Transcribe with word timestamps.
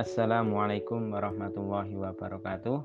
Assalamualaikum 0.00 1.12
warahmatullahi 1.12 1.92
wabarakatuh. 1.92 2.80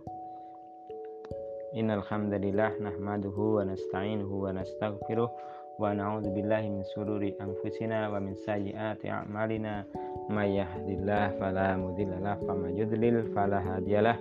Innal 1.72 2.04
hamdalillah 2.04 2.76
nahmaduhu 2.76 3.56
wa 3.56 3.64
nasta'inuhu 3.64 4.44
wa 4.44 4.52
nastaghfiruh 4.52 5.32
wa 5.80 5.96
na'udzu 5.96 6.36
billahi 6.36 6.68
min 6.68 6.84
sururi 6.92 7.32
anfusina 7.40 8.12
wa 8.12 8.20
min 8.20 8.36
sayyiati 8.44 9.08
a'malina 9.08 9.88
may 10.28 10.60
yahdihillahu 10.60 11.40
fala 11.40 11.80
mudhillalah 11.80 12.36
wa 12.44 12.52
may 12.52 12.76
yudlil 12.76 13.24
fala 13.32 13.64
hadiyalah. 13.64 14.20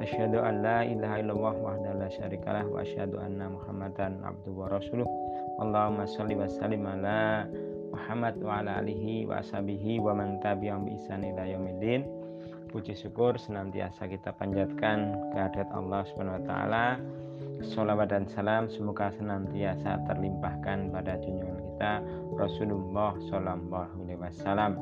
Asyhadu 0.00 0.40
an 0.40 0.64
la 0.64 0.80
ilaha 0.88 1.20
illallah 1.20 1.54
wahdahu 1.60 2.00
la 2.00 2.08
syarikalah 2.08 2.64
wa 2.64 2.80
asyhadu 2.80 3.20
anna 3.20 3.52
Muhammadan 3.52 4.16
abduhu 4.24 4.64
wa 4.64 4.72
rasuluh. 4.72 5.04
Allahumma 5.60 6.08
shalli 6.08 6.40
wa 6.40 6.48
sallim 6.48 6.88
ala 6.88 7.44
Muhammad 7.92 8.40
wa 8.40 8.64
ala 8.64 8.80
alihi 8.80 9.28
wa 9.28 9.44
ashabihi 9.44 10.00
wa 10.00 10.16
man 10.16 10.40
tabi'ahum 10.40 10.88
bi 10.88 10.96
ihsan 10.96 11.20
ila 11.20 11.44
yaumiddin. 11.44 12.19
Puji 12.70 12.94
syukur 12.94 13.34
senantiasa 13.34 14.06
kita 14.06 14.30
panjatkan 14.38 15.18
kehadirat 15.34 15.74
Allah 15.74 16.06
Subhanahu 16.06 16.38
wa 16.38 16.44
taala. 16.46 16.86
Salawat 17.66 18.14
dan 18.14 18.30
salam 18.30 18.70
semoga 18.70 19.10
senantiasa 19.18 19.98
terlimpahkan 20.06 20.94
pada 20.94 21.18
junjungan 21.18 21.58
kita 21.58 21.98
Rasulullah 22.38 23.18
sallallahu 23.26 24.06
alaihi 24.06 24.22
wasallam. 24.22 24.78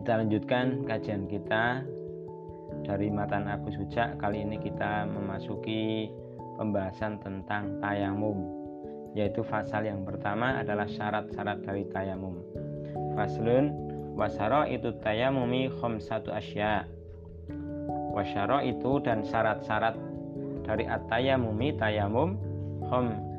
Kita 0.00 0.24
lanjutkan 0.24 0.88
kajian 0.88 1.28
kita 1.28 1.84
dari 2.88 3.12
matan 3.12 3.44
Abu 3.44 3.68
Suja. 3.68 4.16
Kali 4.16 4.48
ini 4.48 4.56
kita 4.56 5.04
memasuki 5.12 6.08
pembahasan 6.56 7.20
tentang 7.20 7.84
tayamum 7.84 8.48
yaitu 9.12 9.44
pasal 9.44 9.84
yang 9.84 10.08
pertama 10.08 10.64
adalah 10.64 10.88
syarat-syarat 10.88 11.60
dari 11.68 11.84
tayamum. 11.92 12.40
Faslun 13.12 13.88
wasara 14.18 14.66
itu 14.66 14.90
tayamumi 14.98 15.70
satu 16.02 16.34
asya 16.34 16.82
wasyara 18.10 18.66
itu 18.66 18.98
dan 19.06 19.22
syarat-syarat 19.22 19.94
dari 20.66 20.90
at-tayamumi 20.90 21.78
tayamum 21.78 22.34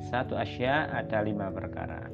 satu 0.07 0.39
asya 0.39 0.87
ada 0.87 1.19
lima 1.19 1.51
perkara 1.51 2.07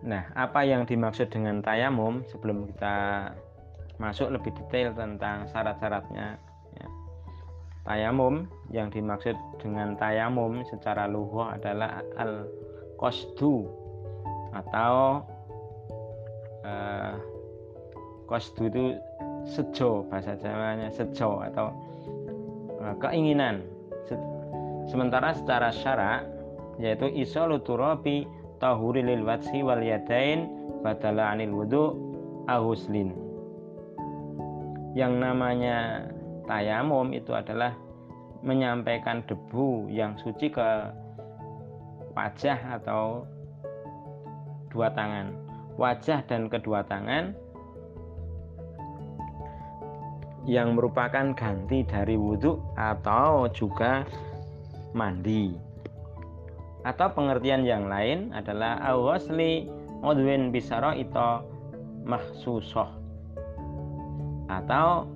Nah, 0.00 0.32
apa 0.32 0.64
yang 0.64 0.88
dimaksud 0.88 1.28
dengan 1.28 1.60
tayamum 1.60 2.24
sebelum 2.32 2.64
kita 2.72 3.28
masuk 4.00 4.32
lebih 4.32 4.56
detail 4.56 4.96
tentang 4.96 5.44
syarat-syaratnya? 5.52 6.40
Ya. 6.72 6.88
Tayamum 7.84 8.48
yang 8.72 8.88
dimaksud 8.88 9.36
dengan 9.60 10.00
tayamum 10.00 10.64
secara 10.72 11.04
luhur 11.04 11.52
adalah 11.52 12.00
al-qasdu 12.16 13.68
atau 14.56 15.20
uh, 16.64 17.14
itu 18.30 18.94
sejo 19.48 20.06
bahasa 20.06 20.36
Jawanya 20.38 20.92
sejo 20.92 21.40
atau 21.42 21.72
uh, 22.78 22.94
keinginan. 23.00 23.64
Sementara 24.90 25.36
secara 25.36 25.70
syarak 25.70 26.26
yaitu 26.82 27.06
isolu 27.14 27.62
tahuri 28.58 29.04
lil 29.06 29.22
watsi 29.22 29.62
wal 29.62 29.78
yadain 29.78 30.50
badala 30.82 31.30
anil 31.36 31.54
wudu 31.54 31.84
ahuslin. 32.50 33.14
Yang 34.98 35.12
namanya 35.22 36.10
tayamum 36.50 37.14
itu 37.14 37.30
adalah 37.30 37.76
menyampaikan 38.42 39.22
debu 39.28 39.86
yang 39.92 40.18
suci 40.18 40.50
ke 40.50 40.68
wajah 42.16 42.58
atau 42.80 43.22
dua 44.72 44.90
tangan 44.90 45.49
wajah 45.78 46.26
dan 46.26 46.50
kedua 46.50 46.82
tangan 46.86 47.36
yang 50.48 50.72
merupakan 50.74 51.36
ganti 51.36 51.84
dari 51.84 52.16
wudhu 52.16 52.58
atau 52.74 53.46
juga 53.52 54.08
mandi. 54.96 55.52
Atau 56.80 57.12
pengertian 57.12 57.62
yang 57.68 57.92
lain 57.92 58.32
adalah 58.32 58.80
awasli 58.80 59.68
udwin 60.00 60.48
bisaro 60.48 60.96
ito 60.96 61.44
mahsusoh. 62.08 62.88
Atau 64.48 65.06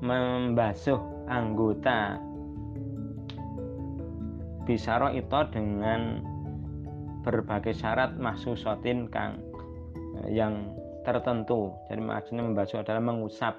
membasuh 0.00 0.98
anggota 1.28 2.16
bisaro 4.64 5.12
itu 5.12 5.40
dengan 5.52 6.29
berbagai 7.20 7.76
syarat 7.76 8.16
mahsusotin 8.16 9.08
kang 9.12 9.40
eh, 10.24 10.34
yang 10.34 10.76
tertentu. 11.04 11.72
Jadi 11.88 12.00
maksudnya 12.00 12.44
membasuh 12.44 12.84
adalah 12.84 13.02
mengusap. 13.02 13.54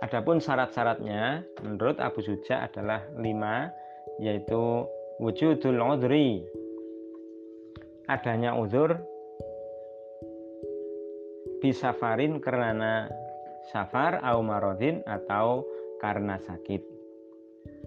Adapun 0.00 0.40
syarat-syaratnya 0.40 1.44
menurut 1.60 2.00
Abu 2.00 2.24
Suja 2.24 2.64
adalah 2.64 3.04
lima 3.20 3.68
yaitu 4.16 4.88
wujudul 5.20 5.76
udri. 5.76 6.40
Adanya 8.08 8.56
uzur 8.58 8.96
bisafarin 11.60 12.40
karena 12.42 13.06
safar 13.70 14.18
au 14.24 14.40
marodin 14.42 15.04
atau 15.06 15.62
karena 16.00 16.40
sakit 16.40 16.89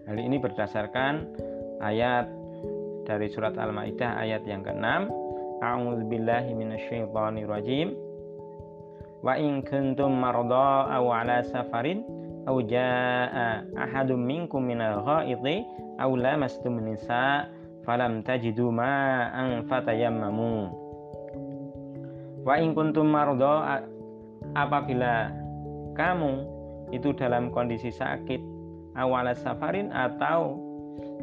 Hal 0.03 0.19
ini 0.19 0.35
berdasarkan 0.35 1.31
ayat 1.79 2.27
dari 3.07 3.31
surat 3.31 3.55
Al-Maidah 3.55 4.19
ayat 4.19 4.43
yang 4.43 4.59
ke-6. 4.59 5.07
A'udzubillahi 5.63 6.51
minasyaitonirrajim. 6.51 7.95
Wa 9.23 9.39
in 9.39 9.63
kuntum 9.63 10.19
marda 10.19 10.91
aw 10.91 11.07
ala 11.07 11.39
safarin 11.47 12.03
aw 12.43 12.59
jaa 12.67 13.63
ahadum 13.79 14.19
minkum 14.19 14.59
minal 14.59 14.99
ghaiti 15.07 15.63
aw 15.95 16.11
lamastum 16.11 16.83
nisa 16.83 17.47
falam 17.87 18.19
tajidu 18.27 18.67
ma'an 18.75 19.63
fatayammamu. 19.71 20.67
Wa 22.43 22.59
in 22.59 22.75
kuntum 22.75 23.07
marda 23.07 23.87
apabila 24.51 25.31
kamu 25.95 26.43
itu 26.91 27.15
dalam 27.15 27.55
kondisi 27.55 27.87
sakit 27.87 28.52
awal 28.97 29.29
safarin 29.37 29.89
atau 29.93 30.57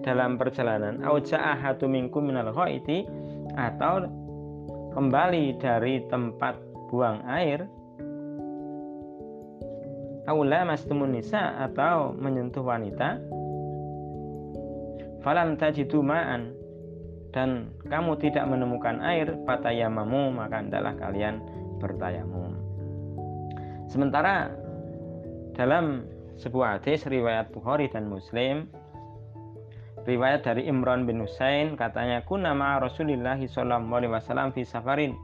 dalam 0.02 0.36
perjalanan. 0.40 1.02
Atau 3.50 3.94
kembali 4.94 5.44
dari 5.58 5.94
tempat 6.10 6.54
buang 6.90 7.22
air. 7.26 7.66
Aula 10.28 10.62
mastumun 10.62 11.16
nisa 11.16 11.58
atau 11.58 12.14
menyentuh 12.14 12.62
wanita. 12.62 13.18
Falam 15.20 15.58
tajidu 15.58 16.00
ma'an. 16.00 16.54
Dan 17.30 17.70
kamu 17.86 18.18
tidak 18.18 18.42
menemukan 18.50 18.98
air 19.06 19.38
fatayamamu 19.46 20.34
maka 20.34 20.66
adalah 20.66 20.98
kalian 20.98 21.38
bertayamum. 21.78 22.58
Sementara 23.86 24.50
dalam 25.54 26.06
sebuah 26.38 26.78
hadis 26.78 27.02
riwayat 27.08 27.50
Bukhari 27.50 27.90
dan 27.90 28.06
Muslim. 28.06 28.70
Riwayat 30.06 30.46
dari 30.46 30.64
Imran 30.70 31.04
bin 31.04 31.20
Husain 31.20 31.76
katanya 31.76 32.24
kunama 32.24 32.80
Rasulullah 32.80 33.36
sallallahu 33.36 33.90
alaihi 33.90 34.12
wasallam 34.12 34.48
fi 34.54 34.62
safarin. 34.64 35.18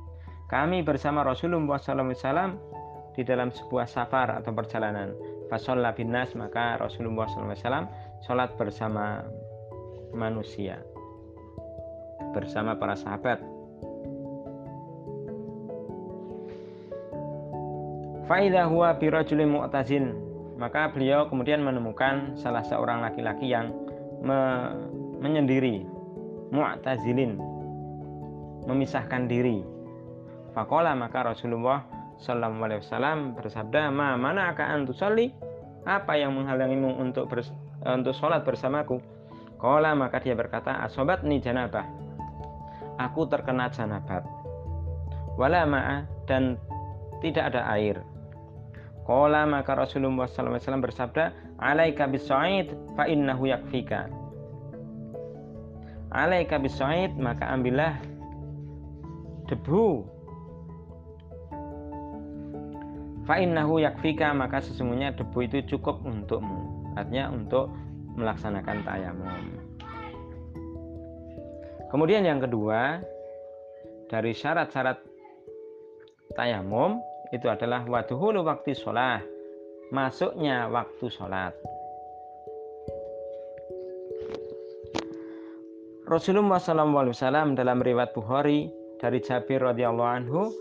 Kami 0.50 0.82
bersama 0.82 1.22
Rasulullah 1.22 1.78
sallallahu 1.78 2.12
alaihi 2.12 2.22
wasallam 2.22 2.50
di 3.16 3.22
dalam 3.24 3.48
sebuah 3.48 3.88
safar 3.88 4.36
atau 4.36 4.52
perjalanan. 4.52 5.16
Fasolla 5.46 5.94
bin 5.94 6.10
nas 6.10 6.34
maka 6.34 6.76
Rasulullah 6.76 7.24
sallallahu 7.30 7.54
alaihi 7.54 7.62
wasallam 7.62 7.86
salat 8.20 8.50
bersama 8.58 9.22
manusia 10.12 10.82
bersama 12.34 12.76
para 12.76 12.98
sahabat. 12.98 13.40
Faidah 18.26 18.66
huwa 18.66 18.90
birajulin 18.98 19.54
mu'tazin 19.54 20.25
maka 20.56 20.92
beliau 20.92 21.28
kemudian 21.28 21.60
menemukan 21.60 22.36
salah 22.40 22.64
seorang 22.64 23.04
laki-laki 23.04 23.52
yang 23.52 23.72
me 24.20 24.72
menyendiri 25.20 25.84
mu'tazilin 26.52 27.40
memisahkan 28.68 29.28
diri. 29.28 29.64
Fakola 30.52 30.96
maka 30.96 31.32
Rasulullah 31.32 31.84
Sallallahu 32.16 32.64
Alaihi 32.64 32.80
Wasallam 32.80 33.18
bersabda 33.36 33.92
ma 33.92 34.16
mana 34.16 34.52
akan 34.52 34.88
tusalli? 34.88 35.32
Apa 35.86 36.18
yang 36.18 36.34
menghalangimu 36.34 36.98
untuk 36.98 37.30
bers, 37.30 37.52
untuk 37.84 38.16
sholat 38.16 38.42
bersamaku? 38.42 38.98
Kola 39.56 39.94
maka 39.96 40.18
dia 40.18 40.34
berkata 40.34 40.82
asobat 40.82 41.22
ni 41.22 41.38
janabah. 41.38 41.86
Aku 42.96 43.28
terkena 43.28 43.68
janabat 43.70 44.24
wala 45.36 45.68
ma'a 45.68 45.96
dan 46.24 46.56
tidak 47.20 47.52
ada 47.52 47.68
air 47.76 48.00
Qala 49.06 49.46
maka 49.46 49.78
Rasulullah 49.78 50.26
SAW 50.26 50.82
bersabda, 50.82 51.56
"Alaika 51.62 52.10
bisaid 52.10 52.74
fa 52.98 53.06
innahu 53.06 53.46
yakfika." 53.46 54.26
alaika 56.16 56.56
bisaid 56.56 57.12
maka 57.20 57.44
ambillah 57.50 58.00
debu. 59.52 60.06
Fa'innahu 63.26 63.82
yakfika 63.82 64.30
maka 64.30 64.62
sesungguhnya 64.62 65.12
debu 65.18 65.38
itu 65.44 65.76
cukup 65.76 65.98
untukmu. 66.06 66.94
Artinya 66.94 67.34
untuk 67.34 67.74
melaksanakan 68.16 68.86
tayamum. 68.86 69.44
Kemudian 71.90 72.22
yang 72.22 72.38
kedua 72.38 73.02
dari 74.06 74.30
syarat-syarat 74.30 75.02
tayamum 76.38 77.02
itu 77.34 77.46
adalah 77.50 77.82
waduhulu 77.86 78.46
waktu 78.46 78.76
sholat. 78.76 79.22
Masuknya 79.94 80.66
waktu 80.66 81.06
sholat. 81.10 81.54
Rasulullah 86.06 86.62
SAW 86.62 87.58
dalam 87.58 87.82
riwayat 87.82 88.14
Bukhari 88.14 88.70
dari 89.02 89.18
Jabir 89.18 89.58
radhiyallahu 89.58 90.12
anhu 90.22 90.54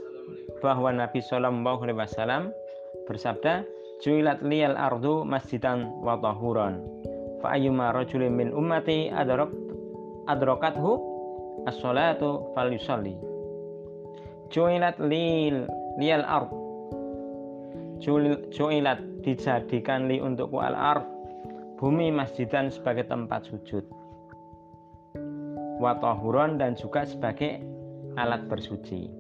bahwa 0.58 0.90
Nabi 0.90 1.22
Shallallahu 1.22 1.86
alaihi 1.86 2.02
wasallam 2.02 2.50
bersabda 3.06 3.62
Juilat 4.04 4.44
liyal 4.44 4.76
ardu 4.76 5.24
masjidan 5.24 5.88
wa 6.04 6.20
tahuran. 6.20 6.84
Fa 7.40 7.56
ayyuma 7.56 7.96
rajulin 7.96 8.36
min 8.36 8.52
ummati 8.52 9.08
adrak 9.08 9.48
adrakathu 10.28 11.00
as-salatu 11.70 12.52
falyusalli. 12.58 13.16
Juilat 14.52 15.00
lil 15.00 15.64
liyal 16.00 16.26
ard 16.28 16.52
Juilat 18.52 19.00
dijadikan 19.24 20.12
li 20.12 20.20
untukku 20.22 20.60
al 20.62 20.76
ard 20.76 21.06
bumi 21.80 22.12
masjidan 22.12 22.70
sebagai 22.70 23.08
tempat 23.08 23.48
sujud 23.48 23.88
watahuron 25.80 26.56
dan 26.60 26.76
juga 26.76 27.04
sebagai 27.04 27.60
alat 28.16 28.48
bersuci. 28.48 29.12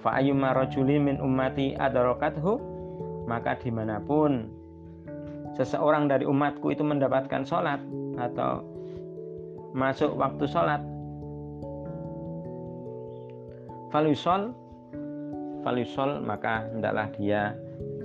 Rajuli 0.00 0.96
min 0.96 1.20
ummati 1.20 1.76
adarokathu 1.76 2.56
maka 3.28 3.52
di 3.60 3.68
mana 3.68 4.00
pun 4.00 4.48
seseorang 5.52 6.08
dari 6.08 6.24
umatku 6.24 6.72
itu 6.72 6.80
mendapatkan 6.80 7.44
sholat 7.44 7.84
atau 8.16 8.64
masuk 9.76 10.16
waktu 10.16 10.48
sholat 10.48 10.80
falusol 13.92 14.56
falusol 15.62 16.22
maka 16.24 16.68
hendaklah 16.72 17.08
dia 17.16 17.54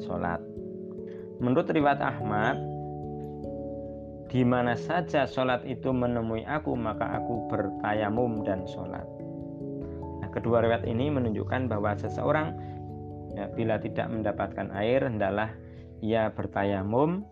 sholat 0.03 0.39
menurut 1.39 1.67
riwayat 1.67 1.99
Ahmad 1.99 2.75
di 4.35 4.43
mana 4.43 4.75
saja 4.75 5.23
sholat 5.23 5.63
itu 5.63 5.95
menemui 5.95 6.43
aku, 6.43 6.75
maka 6.75 7.21
aku 7.21 7.47
bertayamum 7.47 8.43
dan 8.43 8.67
sholat. 8.67 9.07
Nah, 10.19 10.27
kedua 10.27 10.59
riwayat 10.59 10.83
ini 10.83 11.07
menunjukkan 11.07 11.71
bahwa 11.71 11.95
seseorang 11.95 12.51
ya, 13.37 13.47
bila 13.55 13.79
tidak 13.79 14.11
mendapatkan 14.11 14.75
air, 14.75 15.07
hendaklah 15.07 15.55
ia 16.03 16.27
bertayamum 16.35 17.23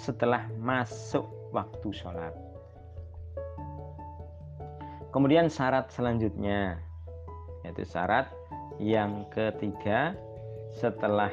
setelah 0.00 0.48
masuk 0.56 1.28
waktu 1.52 1.92
sholat. 1.92 2.32
Kemudian 5.12 5.52
syarat 5.52 5.92
selanjutnya, 5.92 6.80
yaitu 7.68 7.84
syarat 7.84 8.32
yang 8.80 9.28
ketiga 9.28 10.16
setelah 10.72 11.28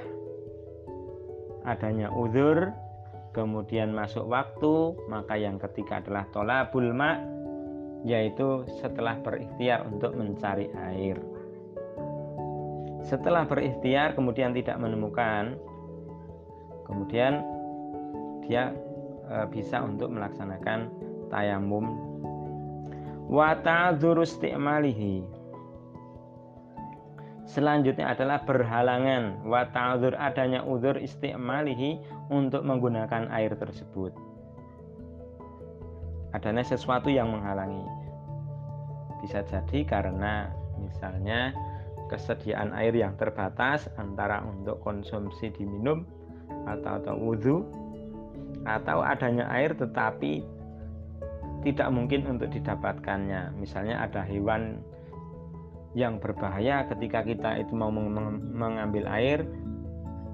adanya 1.64 2.12
uzur 2.12 2.76
kemudian 3.32 3.96
masuk 3.96 4.28
waktu 4.28 5.00
maka 5.08 5.40
yang 5.40 5.56
ketiga 5.56 6.04
adalah 6.04 6.28
tolabul 6.36 6.92
ma 6.92 7.16
yaitu 8.04 8.68
setelah 8.84 9.18
berikhtiar 9.24 9.88
untuk 9.88 10.14
mencari 10.14 10.70
air. 10.92 11.18
Setelah 13.08 13.48
berikhtiar 13.48 14.14
kemudian 14.14 14.52
tidak 14.52 14.76
menemukan 14.84 15.56
kemudian 16.84 17.44
dia 18.44 18.76
e, 19.28 19.36
bisa 19.52 19.84
untuk 19.84 20.12
melaksanakan 20.12 20.92
tayamum. 21.32 21.96
Wa 23.28 23.60
ta'dzuru 23.60 24.24
Selanjutnya 27.48 28.12
adalah 28.12 28.44
berhalangan 28.44 29.48
wa 29.48 29.64
ta'dzur 29.72 30.20
adanya 30.20 30.68
udzur 30.68 31.00
istimalihi 31.00 32.04
untuk 32.28 32.68
menggunakan 32.68 33.32
air 33.32 33.56
tersebut. 33.56 34.12
Adanya 36.36 36.68
sesuatu 36.68 37.08
yang 37.08 37.32
menghalangi. 37.32 37.88
Bisa 39.24 39.48
jadi 39.48 39.80
karena 39.88 40.52
misalnya 40.76 41.56
kesediaan 42.12 42.76
air 42.76 42.92
yang 42.92 43.16
terbatas 43.16 43.88
antara 43.96 44.44
untuk 44.44 44.84
konsumsi 44.84 45.48
diminum 45.56 46.04
atau 46.68 47.00
atau 47.00 47.16
wudhu 47.16 47.64
atau 48.68 49.00
adanya 49.00 49.48
air 49.56 49.72
tetapi 49.72 50.44
tidak 51.64 51.90
mungkin 51.96 52.28
untuk 52.28 52.52
didapatkannya. 52.52 53.56
Misalnya 53.56 54.04
ada 54.04 54.20
hewan 54.28 54.84
yang 55.98 56.22
berbahaya 56.22 56.86
ketika 56.94 57.26
kita 57.26 57.58
itu 57.58 57.74
mau 57.74 57.90
mengambil 57.90 59.10
air 59.10 59.42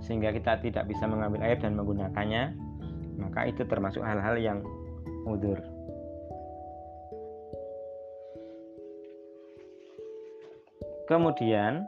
sehingga 0.04 0.36
kita 0.36 0.60
tidak 0.60 0.92
bisa 0.92 1.07
mengambil 1.07 1.39
air 1.48 1.56
dan 1.56 1.80
menggunakannya 1.80 2.51
maka 3.15 3.48
itu 3.48 3.63
termasuk 3.63 4.04
hal-hal 4.04 4.36
yang 4.36 4.60
udur. 5.24 5.56
Kemudian 11.07 11.88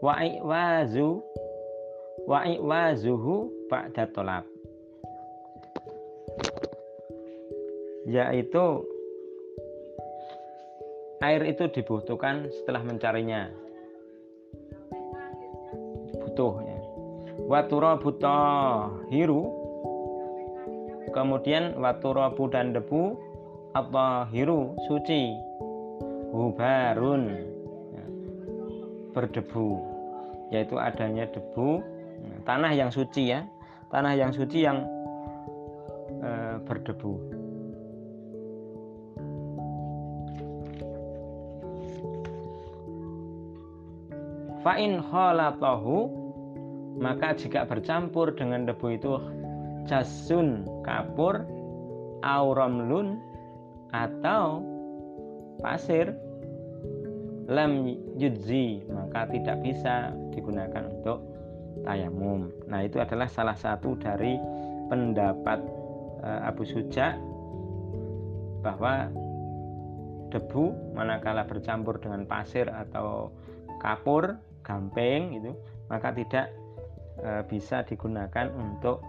wa'iwazu 0.00 1.20
wa'iwazuhu 2.24 3.68
ba'da 3.68 4.08
tolab 4.12 4.44
yaitu 8.08 8.64
air 11.20 11.44
itu 11.44 11.68
dibutuhkan 11.68 12.48
setelah 12.48 12.80
mencarinya. 12.80 13.52
Butuh 16.16 16.54
ya. 16.64 16.78
watura 17.44 18.00
butoh 18.00 19.04
hiru 19.12 19.52
kemudian 21.12 21.76
waturabu 21.76 22.48
dan 22.48 22.72
debu. 22.72 23.20
Atau 23.70 24.26
hiru 24.34 24.74
suci. 24.90 25.30
Hubarun. 26.34 27.22
Ya. 27.94 28.04
berdebu. 29.14 29.78
Yaitu 30.50 30.74
adanya 30.74 31.28
debu. 31.30 31.84
Tanah 32.48 32.72
yang 32.74 32.90
suci 32.90 33.30
ya. 33.30 33.46
Tanah 33.94 34.18
yang 34.18 34.34
suci 34.34 34.66
yang 34.66 34.82
e, 36.18 36.30
berdebu 36.66 37.39
Fa'in 44.60 45.00
khalatahu 45.00 46.12
maka 47.00 47.32
jika 47.32 47.64
bercampur 47.64 48.36
dengan 48.36 48.68
debu 48.68 48.86
itu 48.92 49.16
jasun 49.88 50.68
kapur 50.84 51.40
auramlun 52.20 53.16
atau 53.96 54.60
pasir 55.64 56.12
lam 57.48 57.88
yudzi 58.20 58.84
maka 58.92 59.26
tidak 59.32 59.64
bisa 59.64 60.12
digunakan 60.30 60.86
untuk 60.92 61.24
tayamum. 61.82 62.52
Nah, 62.68 62.84
itu 62.84 63.00
adalah 63.00 63.26
salah 63.26 63.56
satu 63.56 63.96
dari 63.96 64.36
pendapat 64.92 65.58
uh, 66.20 66.40
Abu 66.46 66.66
Suja 66.66 67.16
bahwa 68.60 69.08
debu 70.30 70.94
manakala 70.94 71.48
bercampur 71.48 71.96
dengan 71.98 72.28
pasir 72.28 72.68
atau 72.68 73.32
kapur 73.80 74.36
gamping 74.62 75.40
gitu 75.40 75.52
maka 75.90 76.14
tidak 76.14 76.54
e, 77.18 77.42
bisa 77.50 77.82
digunakan 77.82 78.48
untuk 78.54 79.02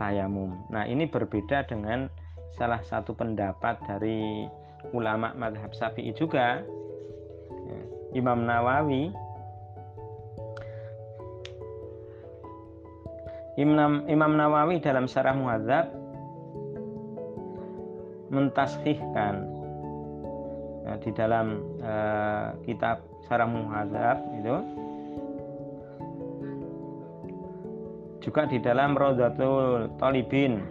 tayamum. 0.00 0.66
Nah, 0.72 0.88
ini 0.88 1.06
berbeda 1.06 1.68
dengan 1.68 2.10
salah 2.56 2.80
satu 2.82 3.12
pendapat 3.12 3.78
dari 3.84 4.48
ulama 4.90 5.36
madhab 5.36 5.70
Syafi'i 5.76 6.14
juga 6.16 6.64
ya, 7.50 7.80
Imam 8.16 8.46
Nawawi 8.48 9.12
Imam, 13.56 14.04
Imam 14.04 14.36
Nawawi 14.36 14.84
dalam 14.84 15.08
syarah 15.08 15.32
muhadzab 15.32 15.88
mentaskhihkan 18.28 19.34
ya, 20.84 20.92
di 21.00 21.10
dalam 21.16 21.64
uh, 21.80 22.52
kitab 22.68 23.00
syarah 23.26 23.50
muhadzab 23.50 24.18
itu 24.38 24.56
juga 28.22 28.46
di 28.50 28.58
dalam 28.58 28.94
Rodatul 28.98 29.90
Talibin 29.98 30.62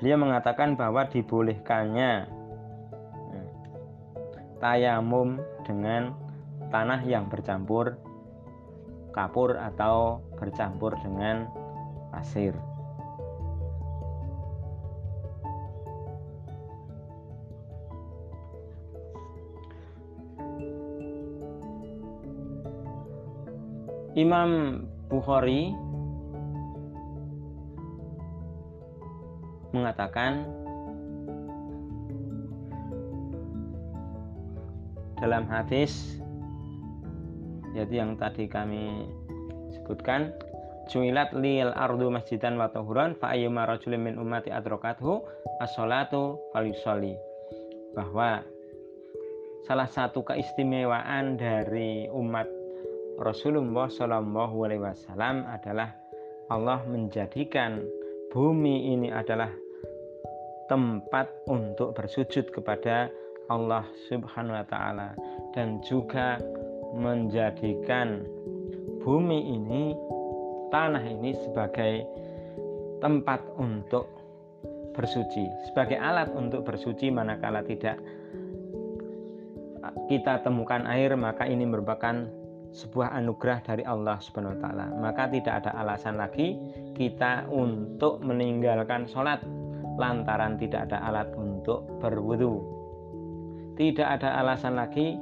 beliau 0.00 0.16
mengatakan 0.16 0.76
bahwa 0.76 1.04
dibolehkannya 1.08 2.12
eh, 3.36 3.48
tayamum 4.60 5.40
dengan 5.64 6.16
tanah 6.72 7.04
yang 7.04 7.28
bercampur 7.28 8.00
kapur 9.12 9.60
atau 9.60 10.24
bercampur 10.40 10.96
dengan 11.04 11.46
pasir. 12.08 12.56
Imam 24.12 24.84
Bukhari 25.08 25.72
mengatakan 29.72 30.44
dalam 35.16 35.48
hadis 35.48 36.20
yaitu 37.72 37.96
yang 37.96 38.20
tadi 38.20 38.44
kami 38.44 39.08
sebutkan 39.72 40.28
Juilat 40.92 41.32
lil 41.32 41.72
ardu 41.72 42.12
masjidan 42.12 42.60
wa 42.60 42.68
tahuran 42.68 43.16
fa 43.16 43.32
ayyuma 43.32 43.64
rajulin 43.64 44.12
min 44.12 44.14
ummati 44.20 44.52
adrokathu 44.52 45.24
as-salatu 45.62 46.36
falyusolli 46.52 47.16
bahwa 47.96 48.44
salah 49.64 49.88
satu 49.88 50.20
keistimewaan 50.26 51.40
dari 51.40 52.12
umat 52.12 52.61
Rasulullah 53.22 53.86
Shallallahu 53.86 54.66
Alaihi 54.66 54.82
Wasallam 54.82 55.46
adalah 55.46 55.94
Allah 56.50 56.82
menjadikan 56.90 57.78
bumi 58.34 58.90
ini 58.98 59.14
adalah 59.14 59.48
tempat 60.66 61.30
untuk 61.46 61.94
bersujud 61.94 62.50
kepada 62.50 63.06
Allah 63.46 63.86
Subhanahu 64.10 64.58
wa 64.58 64.66
taala 64.66 65.08
dan 65.54 65.78
juga 65.86 66.42
menjadikan 66.98 68.26
bumi 69.06 69.54
ini 69.54 69.94
tanah 70.74 71.04
ini 71.06 71.30
sebagai 71.46 72.02
tempat 72.98 73.38
untuk 73.54 74.10
bersuci, 74.98 75.46
sebagai 75.70 75.96
alat 75.96 76.26
untuk 76.34 76.66
bersuci 76.66 77.08
manakala 77.14 77.62
tidak 77.62 78.02
kita 80.10 80.42
temukan 80.42 80.84
air 80.90 81.14
maka 81.14 81.46
ini 81.48 81.64
merupakan 81.64 82.41
sebuah 82.72 83.12
anugerah 83.20 83.60
dari 83.64 83.84
Allah 83.84 84.16
Subhanahu 84.18 84.56
wa 84.56 84.60
taala. 84.60 84.86
Maka 84.96 85.28
tidak 85.28 85.64
ada 85.64 85.76
alasan 85.76 86.16
lagi 86.16 86.56
kita 86.96 87.46
untuk 87.52 88.24
meninggalkan 88.24 89.04
sholat 89.04 89.44
lantaran 90.00 90.56
tidak 90.56 90.88
ada 90.88 91.04
alat 91.04 91.28
untuk 91.36 91.84
berwudu. 92.00 92.60
Tidak 93.76 94.04
ada 94.04 94.40
alasan 94.40 94.76
lagi 94.76 95.16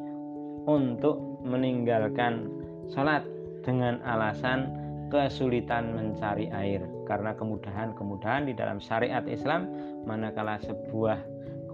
untuk 0.66 1.42
meninggalkan 1.42 2.50
sholat 2.92 3.24
dengan 3.62 4.02
alasan 4.04 4.70
kesulitan 5.10 5.90
mencari 5.94 6.46
air 6.54 6.86
karena 7.06 7.34
kemudahan-kemudahan 7.34 8.46
di 8.46 8.54
dalam 8.54 8.78
syariat 8.78 9.26
Islam 9.26 9.66
manakala 10.06 10.62
sebuah 10.62 11.18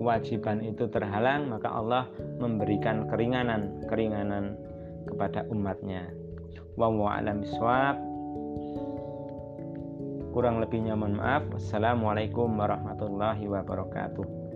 kewajiban 0.00 0.64
itu 0.64 0.88
terhalang 0.88 1.52
maka 1.52 1.68
Allah 1.68 2.09
memberikan 2.40 3.04
keringanan 3.09 3.85
keringanan 3.88 4.56
kepada 5.07 5.47
umatnya. 5.49 6.11
Wallahu 6.77 7.09
a'lam 7.09 7.41
bishawab. 7.41 7.97
Kurang 10.37 10.61
lebihnya 10.61 10.93
mohon 10.93 11.17
maaf. 11.17 11.49
Wassalamualaikum 11.49 12.53
warahmatullahi 12.61 13.49
wabarakatuh. 13.49 14.47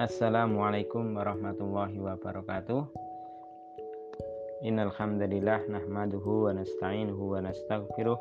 Assalamualaikum 0.00 1.16
warahmatullahi 1.16 1.96
wabarakatuh. 2.00 2.82
Innal 4.64 4.92
hamdalillah 4.92 5.64
nahmaduhu 5.68 6.48
wa 6.48 6.56
nasta'inuhu 6.56 7.36
wa 7.36 7.44
nastaghfiruh 7.44 8.16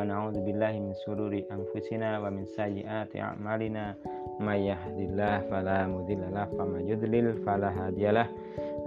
na'udzu 0.00 0.40
billahi 0.40 0.80
min 0.80 0.96
sururi 1.04 1.44
anfusina 1.52 2.16
wa 2.24 2.32
min 2.32 2.48
sayyiati 2.48 3.20
a'malina. 3.20 3.92
May 4.40 4.72
yahdihillahu 4.72 5.52
fala 5.52 5.84
mudhillalah 5.84 6.48
wa 6.56 6.64
may 6.64 6.88
yudlil 6.88 7.36
fala 7.44 7.68
hadiyalah 7.68 8.26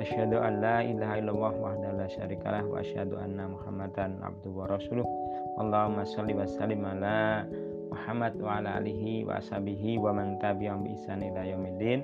asyhadu 0.02 0.42
an 0.42 0.60
la 0.60 0.82
ilaha 0.82 1.22
illallah 1.22 1.54
wahdahu 1.54 2.02
la 2.02 2.10
syarikalah 2.10 2.66
wa 2.66 2.82
asyhadu 2.82 3.16
anna 3.22 3.46
muhammadan 3.46 4.18
abduhu 4.26 4.66
wa 4.66 4.74
rasuluh. 4.74 5.06
Allahumma 5.62 6.04
shalli 6.10 6.34
wa 6.34 6.50
sallim 6.50 6.82
ala 6.82 7.46
Muhammad 7.94 8.36
wa 8.42 8.60
ala 8.60 8.82
alihi 8.82 9.24
wa 9.24 9.40
ashabihi 9.40 10.02
wa 10.02 10.12
man 10.12 10.36
tabi'ahum 10.42 10.84
bi 10.84 10.98
ihsan 10.98 11.24
ila 11.24 11.46
yaumiddin. 11.48 12.04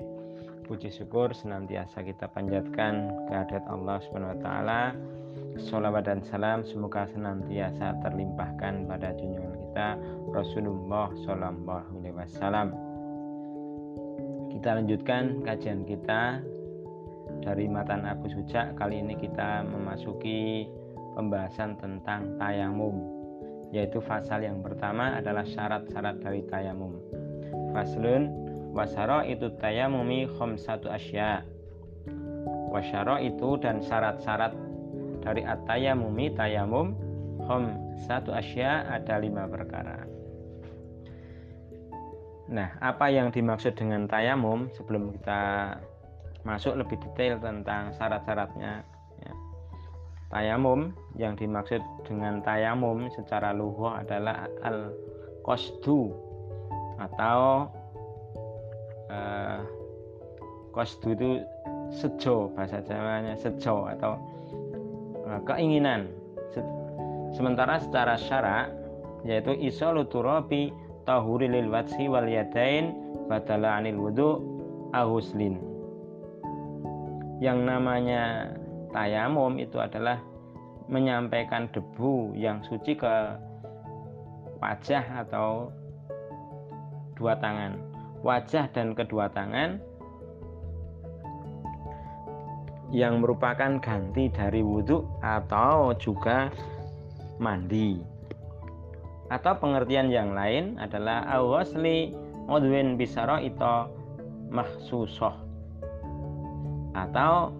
Puji 0.64 0.88
syukur 0.88 1.34
senantiasa 1.36 2.00
kita 2.00 2.32
panjatkan 2.32 3.12
kehadirat 3.28 3.66
Allah 3.68 4.00
Subhanahu 4.08 4.32
wa 4.32 4.40
taala 4.40 4.80
Salawat 5.62 6.08
dan 6.08 6.20
salam 6.26 6.64
semoga 6.64 7.06
senantiasa 7.12 7.94
terlimpahkan 8.02 8.88
pada 8.88 9.14
junjungan 9.14 9.54
kita 9.68 10.00
Rasulullah 10.32 11.12
Sallallahu 11.22 12.02
Alaihi 12.02 12.16
Wasallam. 12.16 12.68
Kita 14.52 14.80
lanjutkan 14.80 15.44
kajian 15.44 15.84
kita 15.84 16.40
dari 17.44 17.68
matan 17.68 18.08
Abu 18.08 18.28
Suja. 18.32 18.72
Kali 18.74 19.00
ini 19.00 19.14
kita 19.16 19.64
memasuki 19.64 20.66
pembahasan 21.14 21.76
tentang 21.80 22.36
tayamum, 22.40 22.96
yaitu 23.70 24.00
pasal 24.00 24.44
yang 24.44 24.60
pertama 24.60 25.16
adalah 25.20 25.44
syarat-syarat 25.44 26.20
dari 26.20 26.42
tayamum. 26.48 26.96
Faslun 27.76 28.28
wasaro 28.72 29.24
itu 29.24 29.52
tayamumi 29.60 30.28
satu 30.56 30.88
asya. 30.88 31.44
Wasyaro 32.72 33.20
itu 33.20 33.60
dan 33.60 33.84
syarat-syarat 33.84 34.71
dari 35.22 35.46
at-tayamumi 35.46 36.34
tayamum 36.34 36.98
hom 37.46 37.70
satu 38.06 38.34
asya 38.34 38.86
ada 38.90 39.22
lima 39.22 39.46
perkara. 39.46 40.02
Nah, 42.52 42.68
apa 42.82 43.08
yang 43.08 43.32
dimaksud 43.32 43.78
dengan 43.78 44.04
tayamum 44.10 44.68
sebelum 44.74 45.14
kita 45.16 45.72
masuk 46.42 46.74
lebih 46.74 46.98
detail 47.00 47.38
tentang 47.38 47.94
syarat-syaratnya 47.96 48.82
ya. 49.22 49.34
Tayamum 50.28 50.90
yang 51.16 51.38
dimaksud 51.38 51.80
dengan 52.04 52.42
tayamum 52.42 53.08
secara 53.14 53.54
luhur 53.54 53.94
adalah 53.94 54.50
al 54.66 54.90
kosdu 55.46 56.12
atau 56.98 57.70
uh, 59.10 59.58
kosdu 60.74 61.14
itu 61.14 61.30
sejo 61.94 62.52
bahasa 62.54 62.84
Jawanya 62.84 63.34
sejo 63.38 63.86
atau 63.90 64.14
Eh, 64.14 64.31
keinginan. 65.48 66.12
Sementara 67.32 67.80
secara 67.80 68.20
syarak 68.20 68.68
yaitu 69.24 69.56
isolu 69.56 70.04
turabi 70.04 70.68
tahuri 71.08 71.48
lil 71.48 71.72
watsi 71.72 72.10
wal 72.10 72.28
yadain 72.28 72.92
badala 73.30 73.80
anil 73.80 73.96
wudu 73.96 74.30
ahuslin. 74.92 75.56
Yang 77.40 77.58
namanya 77.64 78.52
tayamum 78.92 79.56
itu 79.58 79.80
adalah 79.80 80.20
menyampaikan 80.86 81.72
debu 81.72 82.36
yang 82.36 82.60
suci 82.62 82.94
ke 82.94 83.14
wajah 84.60 85.26
atau 85.26 85.72
dua 87.16 87.34
tangan. 87.40 87.80
Wajah 88.22 88.70
dan 88.70 88.94
kedua 88.94 89.26
tangan 89.32 89.82
yang 92.92 93.24
merupakan 93.24 93.80
ganti 93.80 94.28
dari 94.28 94.60
wudhu 94.60 95.02
atau 95.24 95.96
juga 95.96 96.52
mandi. 97.40 97.96
Atau 99.32 99.56
pengertian 99.56 100.12
yang 100.12 100.36
lain 100.36 100.76
adalah 100.76 101.24
awasli 101.24 102.12
udwin 102.52 103.00
bisaro 103.00 103.40
itu 103.40 103.74
mahsusoh 104.52 105.32
atau 106.92 107.56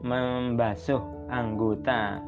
membasuh 0.00 1.04
anggota 1.28 2.24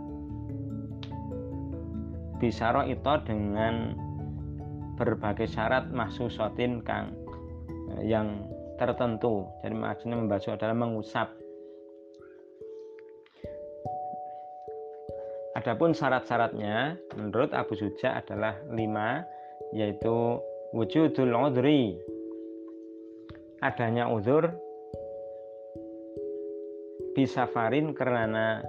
bisaro 2.36 2.84
itu 2.84 3.12
dengan 3.24 3.96
berbagai 5.00 5.48
syarat 5.48 5.88
mahsusotin 5.88 6.84
kang 6.84 7.16
yang 8.04 8.44
tertentu. 8.80 9.44
Jadi 9.60 9.76
maksudnya 9.76 10.16
membasuh 10.16 10.56
adalah 10.56 10.72
mengusap. 10.72 11.28
Adapun 15.60 15.92
syarat-syaratnya 15.92 16.96
menurut 17.20 17.52
Abu 17.52 17.76
Suja 17.76 18.16
adalah 18.16 18.56
lima, 18.72 19.20
yaitu 19.76 20.40
wujudul 20.72 21.36
udri, 21.36 22.00
adanya 23.60 24.08
uzur, 24.08 24.48
bisafarin 27.12 27.92
karena 27.92 28.64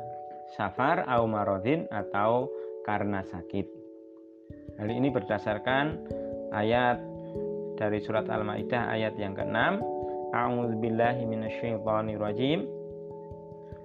safar 0.58 1.08
au 1.08 1.24
marodin 1.32 1.88
atau 1.88 2.52
karena 2.84 3.24
sakit. 3.24 3.70
Hal 4.76 4.90
ini 4.92 5.08
berdasarkan 5.14 6.12
ayat 6.52 7.00
dari 7.80 8.04
surat 8.04 8.28
Al-Maidah 8.28 8.92
ayat 8.94 9.16
yang 9.16 9.38
ke-6. 9.38 10.01
A'udzubillahi 10.32 11.28
minasyaitonirrajim. 11.28 12.64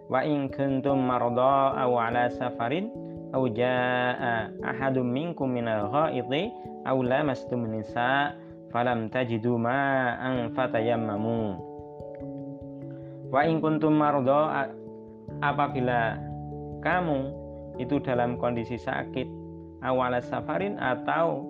Wa 0.07 0.23
in 0.23 0.47
kuntum 0.55 1.03
marda 1.03 1.75
aw 1.75 1.91
ala 1.99 2.31
safarin 2.31 2.95
aw 3.35 3.43
jaa 3.51 4.49
ahadum 4.63 5.11
minkum 5.11 5.51
minal 5.51 5.91
ghaidhi 5.91 6.55
aw 6.87 6.95
lamastum 7.03 7.67
nisa 7.67 8.39
falam 8.71 9.11
tajidu 9.11 9.59
ma'an 9.59 10.55
fatayammamu. 10.55 11.59
Wa 13.35 13.43
in 13.43 13.59
kuntum 13.59 13.99
marda 13.99 14.71
apabila 15.43 16.23
kamu 16.87 17.35
itu 17.83 17.99
dalam 18.01 18.39
kondisi 18.39 18.79
sakit 18.79 19.27
awal 19.85 20.17
safarin 20.23 20.79
atau 20.81 21.45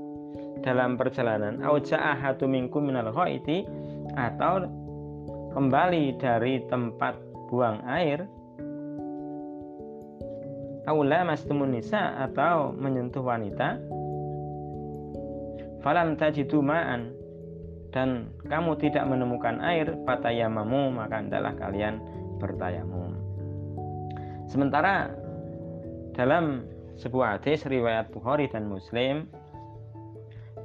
dalam 0.65 0.97
perjalanan 0.97 1.61
au 1.63 1.77
ja'ahatu 1.77 2.49
minkum 2.49 2.89
minal 2.89 3.13
atau 3.13 4.55
kembali 5.57 6.21
dari 6.21 6.61
tempat 6.69 7.17
buang 7.49 7.81
air. 7.89 8.29
Aula 10.85 11.25
mastumun 11.25 11.73
nisa 11.73 12.13
atau 12.29 12.77
menyentuh 12.77 13.25
wanita. 13.25 13.81
Falam 15.81 16.21
tajidu 16.21 16.61
ma'an. 16.61 17.09
Dan 17.89 18.29
kamu 18.45 18.77
tidak 18.77 19.09
menemukan 19.09 19.57
air 19.65 19.97
fatayamamu 20.05 20.93
maka 20.93 21.25
hendaklah 21.25 21.57
kalian 21.57 22.05
bertayamum. 22.37 23.17
Sementara 24.53 25.09
dalam 26.13 26.69
sebuah 27.01 27.41
hadis 27.41 27.65
riwayat 27.65 28.13
Bukhari 28.13 28.53
dan 28.53 28.69
Muslim 28.69 29.33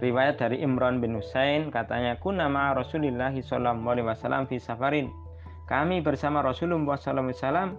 riwayat 0.01 0.41
dari 0.41 0.65
Imran 0.65 0.97
bin 0.97 1.13
Husain 1.13 1.69
katanya 1.69 2.17
kunama 2.17 2.73
Rasulullah 2.73 3.29
sallallahu 3.29 3.85
alaihi 3.85 4.07
wasallam 4.09 4.49
fi 4.49 4.57
safarin. 4.57 5.13
Kami 5.69 6.01
bersama 6.01 6.41
Rasulullah 6.41 6.97
sallallahu 6.97 7.29
alaihi 7.29 7.39
wasallam 7.39 7.69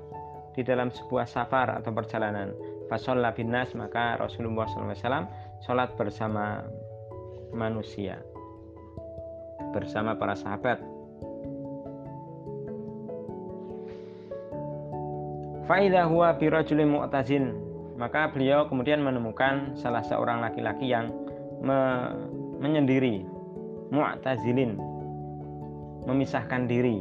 di 0.55 0.63
dalam 0.63 0.89
sebuah 0.95 1.27
safar 1.27 1.83
atau 1.83 1.91
perjalanan. 1.91 2.55
Fasolla 2.87 3.35
bin 3.35 3.51
nas 3.51 3.75
maka 3.75 4.17
Rasulullah 4.23 4.71
sallallahu 4.71 4.95
alaihi 4.95 5.03
wasallam 5.03 5.27
salat 5.67 5.91
bersama 5.99 6.63
manusia 7.51 8.23
bersama 9.75 10.15
para 10.15 10.39
sahabat. 10.39 10.79
Faidah 15.67 16.07
huwa 16.11 16.37
mu'tazin 16.37 17.55
maka 17.97 18.29
beliau 18.35 18.67
kemudian 18.67 18.99
menemukan 18.99 19.79
salah 19.79 20.03
seorang 20.03 20.43
laki-laki 20.43 20.91
yang 20.91 21.09
me 21.63 21.79
menyendiri 22.59 23.23
mu'tazilin 23.95 24.75
memisahkan 26.05 26.67
diri. 26.67 26.99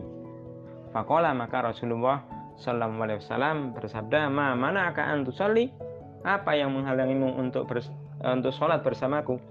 Fakola 0.94 1.34
maka 1.34 1.65
Rasulullah 1.74 2.22
Sallallahu 2.62 3.01
Alaihi 3.01 3.20
Wasallam 3.25 3.58
bersabda 3.74 4.30
ma 4.30 4.53
mana 4.53 4.94
akan 4.94 5.25
tusalli? 5.25 5.74
Apa 6.22 6.53
yang 6.53 6.77
menghalangimu 6.77 7.41
untuk 7.41 7.65
bers 7.65 7.89
untuk 8.22 8.53
sholat 8.53 8.86
bersamaku? 8.86 9.41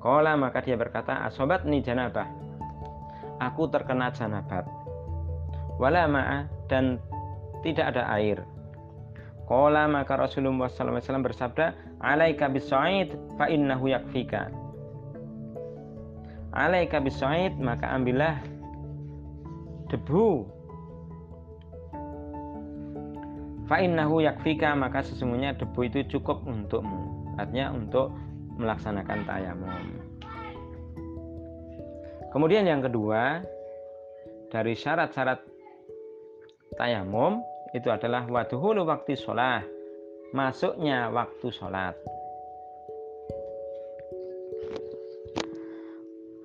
Kola 0.00 0.36
maka 0.36 0.60
dia 0.64 0.76
berkata 0.76 1.24
asobat 1.28 1.68
ni 1.68 1.84
janabah. 1.84 2.28
Aku 3.40 3.68
terkena 3.68 4.12
janabat. 4.12 4.64
Wala 5.80 6.08
ma'a 6.08 6.48
dan 6.68 7.00
tidak 7.64 7.96
ada 7.96 8.08
air. 8.12 8.44
Qala 9.44 9.84
maka 9.88 10.16
Rasulullah 10.16 10.72
SAW 10.72 11.20
bersabda, 11.20 11.93
"Alaika 12.04 12.52
bisaid 12.52 13.16
fa 13.40 13.48
innahu 13.48 13.88
yakfika." 13.88 14.52
Alaika 16.52 17.00
bisaid 17.00 17.56
maka 17.56 17.88
ambillah 17.90 18.38
debu. 19.88 20.46
Fa 23.64 23.80
innahu 23.80 24.20
yakfika 24.20 24.76
maka 24.76 25.00
sesungguhnya 25.00 25.56
debu 25.56 25.80
itu 25.88 26.04
cukup 26.20 26.44
untukmu. 26.44 27.34
Artinya 27.40 27.72
untuk 27.72 28.12
melaksanakan 28.60 29.26
tayamum. 29.26 29.84
Kemudian 32.30 32.66
yang 32.66 32.82
kedua 32.82 33.42
dari 34.50 34.74
syarat-syarat 34.78 35.42
tayamum 36.78 37.42
itu 37.74 37.90
adalah 37.90 38.26
waduhulu 38.26 38.86
waktu 38.86 39.18
sholat 39.18 39.66
masuknya 40.32 41.12
waktu 41.12 41.52
sholat. 41.52 41.98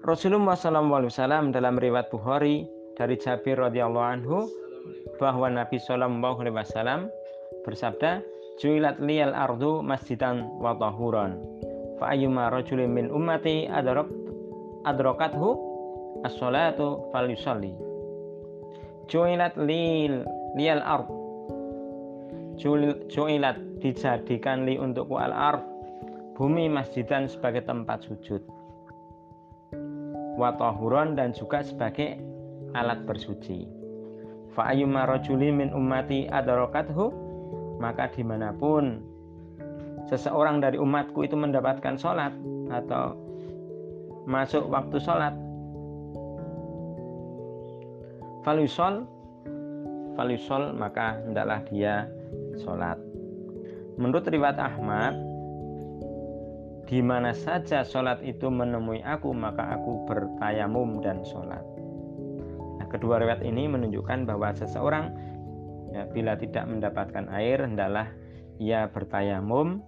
Rasulullah 0.03 0.57
SAW 0.57 1.53
dalam 1.53 1.77
riwayat 1.77 2.09
Bukhari 2.09 2.65
dari 2.97 3.15
Jabir 3.21 3.61
radhiyallahu 3.61 4.07
anhu 4.09 4.49
bahwa 5.21 5.53
Nabi 5.53 5.77
Shallallahu 5.77 6.41
alaihi 6.41 6.57
wasallam 6.57 7.13
bersabda 7.61 8.25
juilat 8.57 8.97
liyal 8.97 9.37
ardu 9.37 9.85
masjidan 9.85 10.49
wa 10.57 10.73
tahuran 10.75 11.37
fa 12.01 12.15
ayyuma 12.15 12.49
rajulin 12.49 12.89
min 12.89 13.13
ummati 13.13 13.69
adrak 13.69 14.09
adrakathu 14.87 15.59
as-salatu 16.25 17.11
falyusalli. 17.13 17.75
Juilat 19.11 19.53
lil 19.61 20.25
liyal 20.57 20.81
ard. 20.81 21.07
Ju'ilat 22.59 23.55
dijadikan 23.79 24.67
li 24.67 24.75
untukku 24.75 25.15
al 25.15 25.31
ard 25.31 25.63
bumi 26.35 26.71
masjidan 26.71 27.27
sebagai 27.27 27.63
tempat 27.67 28.03
sujud 28.07 28.43
watahuron 30.39 31.19
dan 31.19 31.35
juga 31.35 31.59
sebagai 31.63 32.19
alat 32.75 33.03
bersuci 33.03 33.67
fa 34.55 34.71
min 34.71 35.69
ummati 35.75 36.31
adarokathu 36.31 37.11
maka 37.79 38.11
di 38.11 38.23
mana 38.23 38.51
pun 38.55 38.99
seseorang 40.07 40.59
dari 40.59 40.75
umatku 40.79 41.23
itu 41.23 41.35
mendapatkan 41.35 41.95
sholat 41.95 42.35
atau 42.71 43.15
masuk 44.27 44.67
waktu 44.67 44.97
sholat 44.99 45.35
falusol 48.43 49.07
falusol 50.19 50.75
maka 50.75 51.19
hendaklah 51.23 51.63
dia 51.71 52.07
sholat. 52.59 53.08
Menurut 53.99 54.23
riwayat 54.31 54.55
Ahmad, 54.55 55.11
di 56.87 57.03
mana 57.03 57.35
saja 57.35 57.83
sholat 57.83 58.23
itu 58.23 58.47
menemui 58.47 59.03
aku, 59.03 59.35
maka 59.35 59.75
aku 59.75 60.07
bertayamum 60.07 61.03
dan 61.03 61.19
sholat. 61.27 61.59
Nah, 62.79 62.87
kedua 62.87 63.19
riwayat 63.19 63.43
ini 63.43 63.67
menunjukkan 63.67 64.23
bahwa 64.23 64.55
seseorang 64.55 65.11
ya, 65.91 66.07
bila 66.15 66.39
tidak 66.39 66.63
mendapatkan 66.71 67.27
air, 67.27 67.59
hendaklah 67.59 68.07
ia 68.55 68.87
bertayamum 68.87 69.83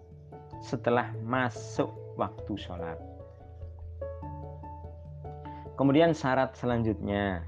setelah 0.59 1.15
masuk 1.23 1.89
waktu 2.19 2.53
sholat. 2.59 2.99
Kemudian 5.79 6.11
syarat 6.11 6.51
selanjutnya, 6.59 7.47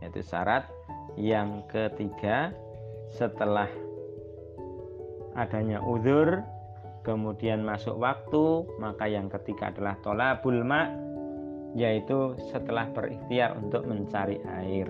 yaitu 0.00 0.24
syarat 0.24 0.64
yang 1.20 1.60
ketiga 1.68 2.56
setelah 3.12 3.68
adanya 5.34 5.82
uzur 5.82 6.42
kemudian 7.04 7.62
masuk 7.62 8.00
waktu 8.00 8.64
maka 8.80 9.04
yang 9.06 9.28
ketiga 9.28 9.70
adalah 9.70 9.94
tolabul 10.00 10.64
ma 10.64 10.88
yaitu 11.74 12.38
setelah 12.54 12.86
berikhtiar 12.94 13.58
untuk 13.58 13.82
mencari 13.84 14.38
air. 14.62 14.86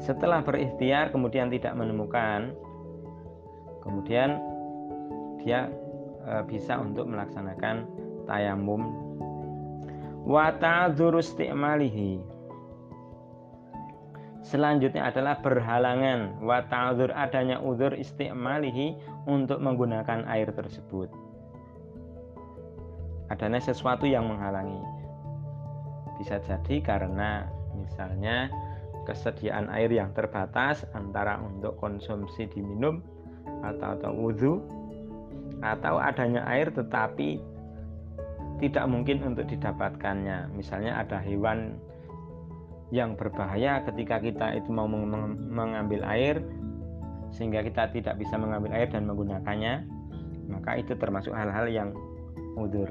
Setelah 0.00 0.44
berikhtiar 0.44 1.12
kemudian 1.12 1.48
tidak 1.48 1.72
menemukan 1.72 2.52
kemudian 3.80 4.40
dia 5.40 5.72
e, 6.24 6.44
bisa 6.44 6.76
untuk 6.76 7.08
melaksanakan 7.08 7.88
tayamum. 8.28 8.92
Wa 10.28 10.52
ta'dzuru 10.60 11.24
Selanjutnya 14.40 15.12
adalah 15.12 15.36
berhalangan 15.44 16.40
wa 16.40 16.64
ta'dzur 16.64 17.12
adanya 17.12 17.60
udzur 17.60 17.92
istimalihi 17.92 18.96
untuk 19.28 19.60
menggunakan 19.60 20.24
air 20.32 20.48
tersebut. 20.56 21.12
Adanya 23.28 23.60
sesuatu 23.60 24.08
yang 24.08 24.26
menghalangi. 24.26 24.80
Bisa 26.16 26.40
jadi 26.40 26.80
karena 26.80 27.46
misalnya 27.76 28.48
kesediaan 29.04 29.68
air 29.72 29.92
yang 29.92 30.12
terbatas 30.16 30.88
antara 30.96 31.36
untuk 31.40 31.76
konsumsi 31.76 32.48
diminum 32.48 33.04
atau 33.60 33.96
atau 33.96 34.12
wudhu 34.12 34.54
atau 35.60 36.00
adanya 36.00 36.44
air 36.48 36.72
tetapi 36.72 37.40
tidak 38.60 38.84
mungkin 38.88 39.24
untuk 39.24 39.48
didapatkannya. 39.48 40.52
Misalnya 40.52 41.00
ada 41.00 41.20
hewan 41.20 41.80
yang 42.90 43.14
berbahaya 43.14 43.86
ketika 43.86 44.18
kita 44.18 44.58
itu 44.58 44.70
mau 44.74 44.90
mengambil 44.90 46.02
air 46.10 46.42
sehingga 47.30 47.62
kita 47.62 47.94
tidak 47.94 48.18
bisa 48.18 48.34
mengambil 48.34 48.74
air 48.74 48.90
dan 48.90 49.06
menggunakannya 49.06 49.86
maka 50.50 50.82
itu 50.82 50.98
termasuk 50.98 51.30
hal-hal 51.30 51.70
yang 51.70 51.94
udur. 52.58 52.90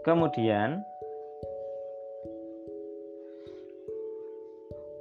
Kemudian 0.00 0.80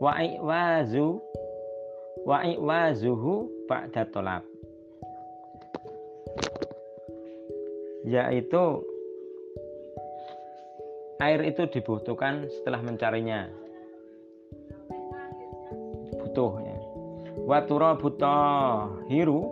wa'iwazu 0.02 1.22
wa'iwazuhu 2.26 3.48
ba'da 3.70 4.04
tolab 4.10 4.44
yaitu 8.06 8.82
air 11.20 11.40
itu 11.48 11.64
dibutuhkan 11.72 12.48
setelah 12.52 12.82
mencarinya. 12.84 13.48
Butuh 16.16 16.52
ya. 16.60 16.78
Watura 17.46 18.00
buta 18.00 18.38
hiru 19.12 19.46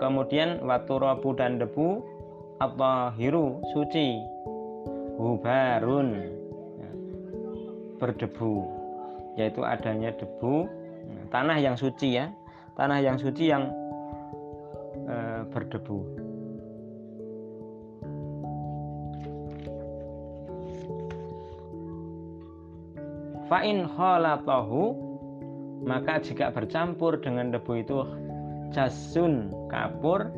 kemudian 0.00 0.64
waturabu 0.64 1.36
dan 1.36 1.62
debu 1.62 2.02
atau 2.58 3.12
hiru 3.14 3.62
suci. 3.74 4.18
Hubarun. 5.18 6.08
Ya, 6.80 6.90
berdebu 8.02 8.66
yaitu 9.38 9.62
adanya 9.62 10.10
debu. 10.14 10.66
Tanah 11.30 11.58
yang 11.62 11.76
suci 11.78 12.18
ya. 12.18 12.32
Tanah 12.76 13.04
yang 13.04 13.20
suci 13.20 13.52
yang 13.52 13.68
e, 15.04 15.16
berdebu 15.52 16.21
Fa'in 23.62 23.86
khalatahu 23.94 24.90
maka 25.86 26.18
jika 26.18 26.50
bercampur 26.50 27.22
dengan 27.22 27.54
debu 27.54 27.78
itu 27.78 28.02
jasun 28.74 29.54
kapur 29.70 30.34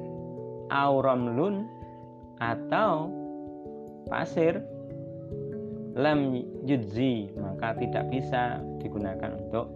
auramlun 0.69 1.65
atau 2.37 3.09
pasir 4.13 4.61
lam 5.97 6.37
yudzi 6.69 7.33
maka 7.41 7.73
tidak 7.81 8.13
bisa 8.13 8.61
digunakan 8.85 9.33
untuk 9.41 9.73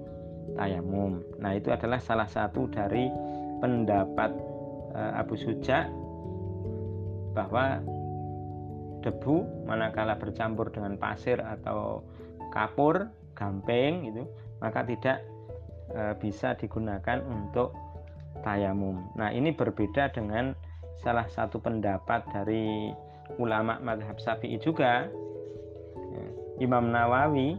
tayamum. 0.53 1.25
Nah, 1.41 1.57
itu 1.57 1.73
adalah 1.73 2.05
salah 2.05 2.29
satu 2.29 2.69
dari 2.69 3.09
pendapat 3.65 4.29
e, 4.93 5.01
Abu 5.17 5.41
Suja 5.41 5.89
bahwa 7.33 7.81
debu 9.01 9.65
manakala 9.65 10.21
bercampur 10.21 10.69
dengan 10.69 11.01
pasir 11.01 11.41
atau 11.41 12.05
kapur 12.53 13.09
gamping 13.39 14.11
gitu 14.11 14.27
maka 14.59 14.83
tidak 14.83 15.23
e, 15.95 16.19
bisa 16.19 16.59
digunakan 16.59 17.23
untuk 17.23 17.71
tayamum. 18.43 19.07
Nah, 19.15 19.31
ini 19.31 19.55
berbeda 19.55 20.11
dengan 20.11 20.55
salah 20.99 21.27
satu 21.31 21.63
pendapat 21.63 22.27
dari 22.35 22.91
ulama 23.39 23.79
madhab 23.79 24.19
syafi'i 24.19 24.59
juga 24.59 25.07
ya, 25.95 26.25
Imam 26.59 26.91
Nawawi 26.91 27.55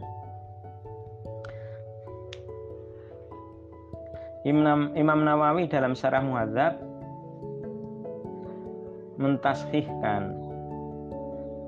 Imam, 4.44 4.92
Imam 4.96 5.20
Nawawi 5.22 5.68
dalam 5.68 5.92
syarah 5.92 6.24
muhadzab 6.24 6.80
mentaskhihkan 9.20 10.32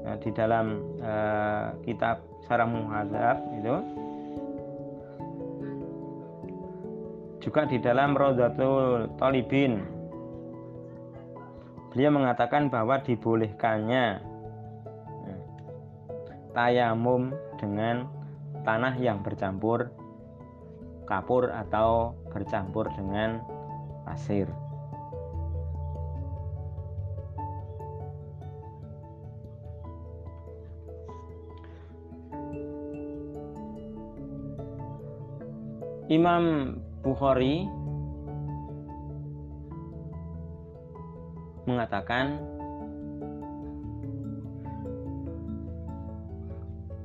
nah, 0.08 0.16
di 0.18 0.30
dalam 0.32 0.80
uh, 1.04 1.76
kitab 1.84 2.24
syarah 2.48 2.68
muhadzab 2.68 3.36
itu 3.60 3.76
juga 7.42 7.66
di 7.66 7.82
dalam 7.82 8.14
Rodatul 8.14 9.10
Talibin 9.18 9.82
beliau 11.90 12.14
mengatakan 12.14 12.70
bahwa 12.70 13.02
dibolehkannya 13.02 14.22
ya, 15.26 15.36
tayamum 16.54 17.34
dengan 17.58 18.06
tanah 18.62 18.94
yang 18.96 19.20
bercampur 19.26 19.90
kapur 21.04 21.50
atau 21.50 22.14
bercampur 22.30 22.86
dengan 22.94 23.42
pasir. 24.06 24.46
Imam 36.12 36.76
Bukhari 37.02 37.66
mengatakan 41.66 42.38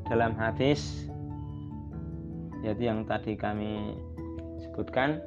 dalam 0.05 0.33
hadis 0.37 1.09
yaitu 2.61 2.89
yang 2.89 3.05
tadi 3.05 3.33
kami 3.37 3.97
sebutkan 4.61 5.21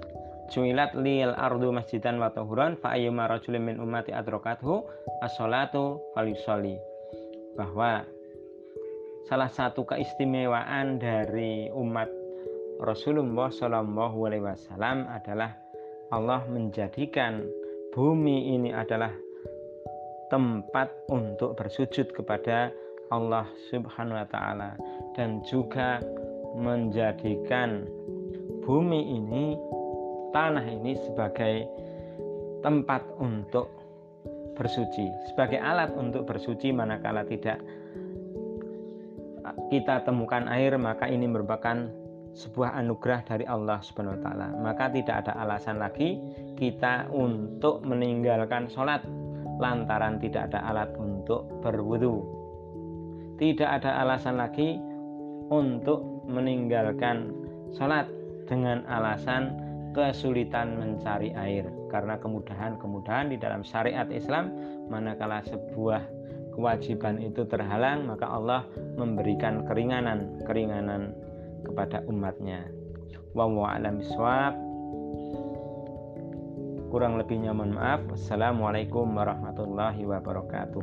Juilat 0.51 0.99
lil 0.99 1.31
ardu 1.31 1.71
masjidan 1.71 2.19
wa 2.19 2.27
tahuran 2.35 2.75
fa 2.75 2.99
ayyuma 2.99 3.31
rajulin 3.31 3.63
min 3.63 3.77
ummati 3.79 4.11
adrokathu 4.11 4.83
as-salatu 5.23 6.03
falyusalli. 6.11 6.75
Bahwa 7.55 8.03
salah 9.31 9.47
satu 9.47 9.87
keistimewaan 9.87 10.99
dari 10.99 11.71
umat 11.71 12.11
Rasulullah 12.81 13.53
Shallallahu 13.53 14.19
Alaihi 14.25 14.45
Wasallam 14.45 15.05
adalah 15.13 15.53
Allah 16.09 16.43
menjadikan 16.49 17.45
bumi 17.93 18.57
ini 18.57 18.73
adalah 18.73 19.13
tempat 20.33 20.89
untuk 21.13 21.61
bersujud 21.61 22.09
kepada 22.17 22.73
Allah 23.13 23.45
Subhanahu 23.69 24.17
wa 24.17 24.29
taala 24.31 24.71
dan 25.19 25.45
juga 25.45 26.01
menjadikan 26.57 27.85
bumi 28.65 29.19
ini 29.19 29.59
tanah 30.33 30.65
ini 30.65 30.95
sebagai 31.05 31.67
tempat 32.65 33.03
untuk 33.21 33.69
bersuci, 34.57 35.05
sebagai 35.29 35.61
alat 35.61 35.91
untuk 35.99 36.25
bersuci 36.25 36.73
manakala 36.73 37.27
tidak 37.29 37.61
kita 39.69 40.03
temukan 40.07 40.47
air 40.49 40.75
maka 40.79 41.11
ini 41.11 41.27
merupakan 41.27 41.91
sebuah 42.35 42.79
anugerah 42.79 43.27
dari 43.27 43.45
Allah 43.47 43.83
Subhanahu 43.83 44.19
wa 44.19 44.23
taala. 44.23 44.49
Maka 44.61 44.91
tidak 44.91 45.27
ada 45.27 45.33
alasan 45.43 45.83
lagi 45.83 46.19
kita 46.55 47.11
untuk 47.11 47.83
meninggalkan 47.83 48.71
sholat 48.71 49.03
lantaran 49.61 50.17
tidak 50.17 50.51
ada 50.51 50.65
alat 50.73 50.91
untuk 50.97 51.45
berwudu. 51.61 52.25
Tidak 53.37 53.69
ada 53.69 54.01
alasan 54.01 54.41
lagi 54.41 54.81
untuk 55.53 56.25
meninggalkan 56.25 57.29
sholat 57.77 58.09
dengan 58.49 58.83
alasan 58.89 59.53
kesulitan 59.93 60.81
mencari 60.81 61.35
air 61.37 61.67
karena 61.93 62.17
kemudahan-kemudahan 62.19 63.31
di 63.31 63.37
dalam 63.37 63.67
syariat 63.67 64.07
Islam 64.09 64.55
manakala 64.87 65.43
sebuah 65.43 66.03
kewajiban 66.55 67.19
itu 67.19 67.43
terhalang 67.47 68.07
maka 68.07 68.27
Allah 68.31 68.63
memberikan 68.95 69.67
keringanan-keringanan 69.67 71.15
kepada 71.65 72.03
umatnya. 72.09 72.69
Wallahu 73.31 74.01
biswab 74.03 74.71
kurang 76.91 77.23
lebihnya 77.23 77.55
mohon 77.55 77.79
maaf. 77.79 78.03
Assalamualaikum 78.11 79.07
warahmatullahi 79.15 80.03
wabarakatuh. 80.03 80.83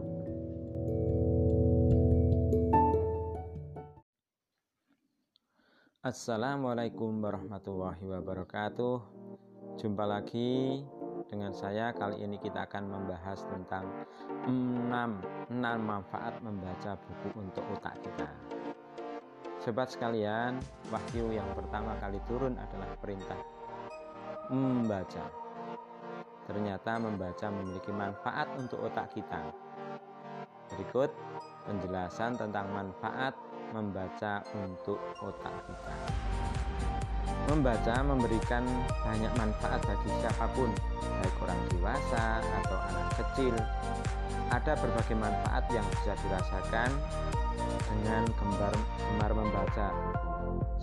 Assalamualaikum 6.08 7.20
warahmatullahi 7.20 8.00
wabarakatuh. 8.08 8.98
Jumpa 9.84 10.08
lagi 10.08 10.80
dengan 11.28 11.52
saya. 11.52 11.92
Kali 11.92 12.24
ini 12.24 12.40
kita 12.40 12.64
akan 12.64 12.88
membahas 12.88 13.44
tentang 13.52 13.92
6, 14.48 14.88
6 15.52 15.60
manfaat 15.84 16.40
membaca 16.40 16.96
buku 16.96 17.30
untuk 17.36 17.68
otak 17.76 18.00
kita 18.00 18.47
Sobat 19.68 19.92
sekalian, 19.92 20.64
wahyu 20.88 21.28
yang 21.36 21.52
pertama 21.52 21.92
kali 22.00 22.24
turun 22.24 22.56
adalah 22.56 22.88
perintah 23.04 23.36
membaca. 24.48 25.28
Ternyata 26.48 26.96
membaca 26.96 27.52
memiliki 27.52 27.92
manfaat 27.92 28.48
untuk 28.56 28.88
otak 28.88 29.12
kita. 29.12 29.44
Berikut 30.72 31.12
penjelasan 31.68 32.40
tentang 32.40 32.72
manfaat 32.72 33.36
membaca 33.76 34.40
untuk 34.56 35.04
otak 35.20 35.52
kita. 35.68 35.96
Membaca 37.48 38.04
memberikan 38.04 38.68
banyak 39.08 39.32
manfaat 39.40 39.80
bagi 39.88 40.12
siapa 40.20 40.52
pun, 40.52 40.68
baik 41.00 41.36
orang 41.40 41.60
dewasa 41.72 42.44
atau 42.44 42.78
anak 42.92 43.08
kecil. 43.16 43.56
Ada 44.52 44.76
berbagai 44.76 45.16
manfaat 45.16 45.64
yang 45.72 45.88
bisa 45.96 46.12
dirasakan 46.28 46.92
dengan 47.88 48.28
gemar, 48.36 48.76
gemar 49.00 49.32
membaca, 49.32 49.96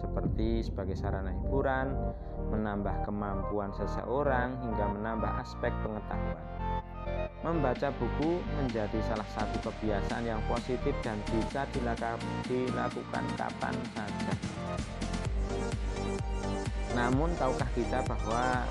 seperti 0.01 0.65
sebagai 0.65 0.97
sarana 0.97 1.37
hiburan, 1.37 1.93
menambah 2.49 2.97
kemampuan 3.05 3.69
seseorang, 3.77 4.57
hingga 4.65 4.89
menambah 4.89 5.33
aspek 5.45 5.73
pengetahuan. 5.85 6.45
Membaca 7.45 7.93
buku 8.01 8.41
menjadi 8.57 9.05
salah 9.05 9.29
satu 9.37 9.69
kebiasaan 9.69 10.25
yang 10.25 10.41
positif 10.49 10.97
dan 11.05 11.21
bisa 11.29 11.69
dilakukan 12.49 13.25
kapan 13.37 13.77
saja. 13.93 14.33
Namun 16.95 17.35
tahukah 17.35 17.69
kita 17.75 18.01
bahwa 18.07 18.63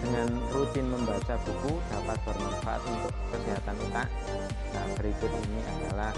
dengan 0.00 0.28
rutin 0.54 0.86
membaca 0.88 1.34
buku 1.44 1.76
dapat 1.92 2.18
bermanfaat 2.24 2.82
untuk 2.88 3.14
kesehatan 3.34 3.76
otak? 3.90 4.08
Nah, 4.72 4.86
berikut 4.96 5.32
ini 5.48 5.60
adalah 5.64 6.12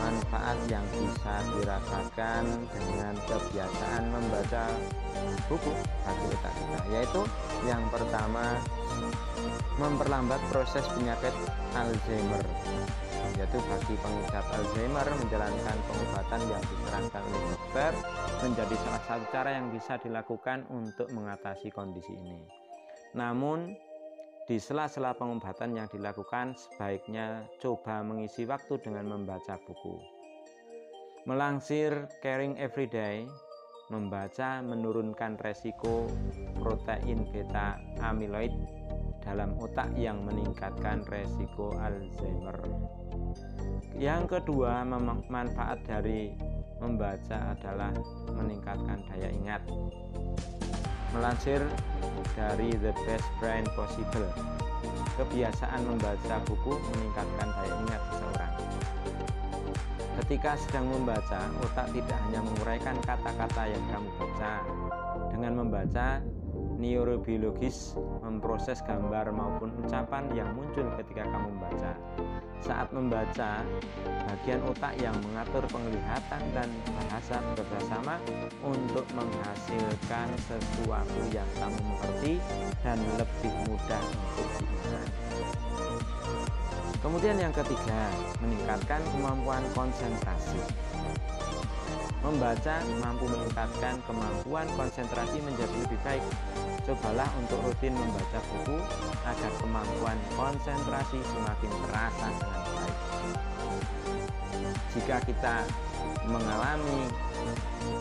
manfaat 0.00 0.58
yang 0.66 0.82
bisa 0.90 1.34
dirasakan 1.54 2.44
dengan 2.72 3.14
kebiasaan 3.28 4.02
membaca 4.10 4.64
buku 5.46 5.72
bagi 6.02 6.26
otak 6.34 6.54
kita, 6.54 6.80
yaitu 6.90 7.22
yang 7.68 7.82
pertama 7.92 8.56
memperlambat 9.76 10.40
proses 10.48 10.86
penyakit 10.96 11.34
Alzheimer 11.76 12.44
yaitu 13.36 13.58
bagi 13.68 13.94
pengidap 14.00 14.44
Alzheimer 14.48 15.06
menjalankan 15.20 15.76
pengobatan 15.84 16.40
yang 16.48 16.62
disarankan 16.64 17.22
oleh 17.28 17.44
dokter 17.52 17.92
menjadi 18.40 18.74
salah 18.80 19.02
satu 19.04 19.24
cara 19.28 19.50
yang 19.60 19.66
bisa 19.68 19.94
dilakukan 20.00 20.58
untuk 20.72 21.08
mengatasi 21.12 21.68
kondisi 21.68 22.16
ini. 22.16 22.40
Namun 23.12 23.76
di 24.46 24.56
sela-sela 24.56 25.12
pengobatan 25.12 25.76
yang 25.76 25.88
dilakukan 25.92 26.56
sebaiknya 26.56 27.44
coba 27.60 28.00
mengisi 28.00 28.48
waktu 28.48 28.80
dengan 28.80 29.10
membaca 29.10 29.58
buku. 29.68 30.00
Melangsir 31.26 32.06
Caring 32.22 32.54
Everyday, 32.54 33.26
membaca 33.90 34.62
menurunkan 34.62 35.38
resiko 35.42 36.06
protein 36.62 37.26
beta 37.34 37.82
amyloid 37.98 38.54
dalam 39.26 39.58
otak 39.58 39.90
yang 39.98 40.22
meningkatkan 40.22 41.02
resiko 41.10 41.74
Alzheimer. 41.82 42.62
Yang 43.96 44.38
kedua, 44.38 44.84
manfaat 45.32 45.80
dari 45.88 46.36
membaca 46.76 47.56
adalah 47.56 47.92
meningkatkan 48.36 49.00
daya 49.08 49.32
ingat. 49.32 49.64
Melansir 51.16 51.64
dari 52.36 52.76
The 52.76 52.92
Best 53.08 53.24
Brain 53.40 53.64
Possible, 53.72 54.28
kebiasaan 55.16 55.80
membaca 55.88 56.36
buku 56.44 56.76
meningkatkan 56.92 57.48
daya 57.56 57.74
ingat 57.88 58.02
seseorang. 58.12 58.52
Ketika 60.16 60.56
sedang 60.60 60.92
membaca, 60.92 61.40
otak 61.64 61.92
tidak 61.92 62.18
hanya 62.28 62.40
menguraikan 62.44 62.96
kata-kata 63.04 63.62
yang 63.68 63.84
kamu 63.92 64.10
baca. 64.16 64.54
Dengan 65.32 65.52
membaca, 65.60 66.20
neurobiologis 66.76 67.96
memproses 68.20 68.80
gambar 68.84 69.32
maupun 69.32 69.72
ucapan 69.84 70.28
yang 70.36 70.52
muncul 70.52 70.86
ketika 71.00 71.24
kamu 71.28 71.48
membaca. 71.56 71.92
Saat 72.64 72.88
membaca, 72.92 73.62
bagian 74.26 74.60
otak 74.64 74.96
yang 75.00 75.14
mengatur 75.24 75.64
penglihatan 75.68 76.42
dan 76.56 76.68
bahasa 76.96 77.36
bekerjasama 77.52 78.16
untuk 78.64 79.04
menghasilkan 79.12 80.28
sesuatu 80.48 81.20
yang 81.32 81.48
kamu 81.60 81.80
mengerti 81.84 82.34
dan 82.80 82.98
lebih 83.20 83.52
mudah 83.68 84.02
untuk 84.02 84.48
diingat. 84.60 85.08
Kemudian 87.04 87.38
yang 87.38 87.54
ketiga, 87.54 88.10
meningkatkan 88.42 88.98
kemampuan 89.14 89.62
konsentrasi. 89.76 90.58
Membaca 92.26 92.82
mampu 92.98 93.30
meningkatkan 93.30 94.02
kemampuan 94.02 94.66
konsentrasi 94.74 95.38
menjadi 95.46 95.76
lebih 95.86 96.00
baik. 96.02 96.24
Cobalah 96.82 97.30
untuk 97.38 97.62
rutin 97.62 97.94
membaca 97.94 98.42
buku 98.50 98.82
agar 99.22 99.52
kemampuan 99.62 100.18
konsentrasi 100.34 101.22
semakin 101.22 101.72
terasa 101.86 102.26
dengan 102.34 102.62
baik. 102.66 102.98
Jika 104.90 105.16
kita 105.22 105.56
mengalami 106.26 107.06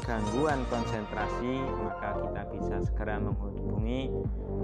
gangguan 0.01 0.65
konsentrasi, 0.73 1.61
maka 1.85 2.17
kita 2.17 2.41
bisa 2.49 2.75
segera 2.81 3.21
menghubungi 3.21 4.09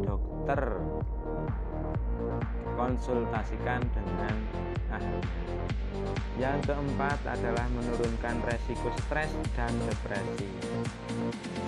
dokter. 0.01 0.81
Konsultasikan 2.73 3.85
dengan 3.93 4.35
ahli. 4.91 5.21
Yang 6.39 6.73
keempat 6.73 7.19
adalah 7.27 7.67
menurunkan 7.69 8.41
resiko 8.47 8.89
stres 9.05 9.29
dan 9.53 9.71
depresi. 9.85 10.49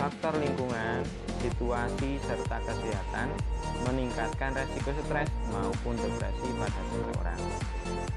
Faktor 0.02 0.34
lingkungan, 0.42 1.06
situasi, 1.44 2.18
serta 2.26 2.58
kesehatan 2.64 3.28
meningkatkan 3.86 4.56
resiko 4.56 4.92
stres 5.06 5.30
maupun 5.52 5.94
depresi 6.00 6.48
pada 6.58 6.82
seseorang. 6.90 7.42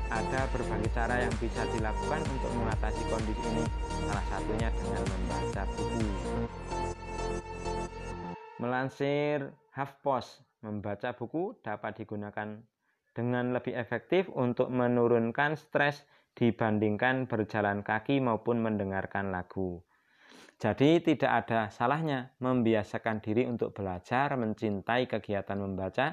Ada 0.06 0.40
berbagai 0.54 0.90
cara 0.94 1.14
yang 1.26 1.34
bisa 1.42 1.66
dilakukan 1.74 2.22
untuk 2.30 2.52
mengatasi 2.56 3.02
kondisi 3.10 3.46
ini, 3.52 3.64
salah 4.06 4.26
satunya 4.30 4.68
dengan 4.70 5.02
membaca 5.02 5.62
buku. 5.76 6.06
Melansir 8.56 9.52
HuffPost, 9.76 10.40
membaca 10.64 11.12
buku 11.12 11.52
dapat 11.60 12.00
digunakan 12.00 12.64
dengan 13.16 13.56
lebih 13.56 13.72
efektif 13.72 14.28
untuk 14.36 14.68
menurunkan 14.68 15.56
stres 15.56 16.04
dibandingkan 16.36 17.24
berjalan 17.24 17.80
kaki 17.80 18.20
maupun 18.20 18.60
mendengarkan 18.60 19.32
lagu. 19.32 19.80
Jadi 20.60 21.00
tidak 21.00 21.48
ada 21.48 21.72
salahnya 21.72 22.36
membiasakan 22.44 23.24
diri 23.24 23.48
untuk 23.48 23.72
belajar 23.72 24.36
mencintai 24.36 25.08
kegiatan 25.08 25.56
membaca 25.56 26.12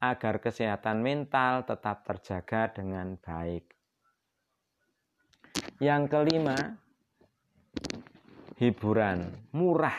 agar 0.00 0.40
kesehatan 0.40 1.04
mental 1.04 1.68
tetap 1.68 2.04
terjaga 2.08 2.72
dengan 2.72 3.20
baik. 3.20 3.76
Yang 5.80 6.02
kelima, 6.08 6.56
hiburan 8.56 9.36
murah. 9.52 9.96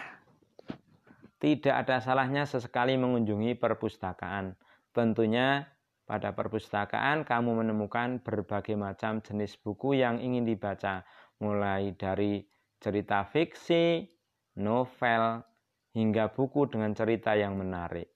Tidak 1.40 1.72
ada 1.72 2.04
salahnya 2.04 2.44
sesekali 2.44 3.00
mengunjungi 3.00 3.56
perpustakaan. 3.56 4.60
Tentunya 4.92 5.64
pada 6.10 6.34
perpustakaan, 6.34 7.22
kamu 7.22 7.62
menemukan 7.62 8.17
berbagai 8.26 8.74
macam 8.74 9.22
jenis 9.22 9.62
buku 9.62 10.02
yang 10.02 10.17
ingin 10.17 10.41
dibaca, 10.41 11.06
mulai 11.38 11.93
dari 11.93 12.41
cerita 12.82 13.30
fiksi, 13.30 14.10
novel, 14.58 15.45
hingga 15.93 16.34
buku 16.34 16.65
dengan 16.65 16.98
cerita 16.98 17.38
yang 17.38 17.54
menarik. 17.62 18.10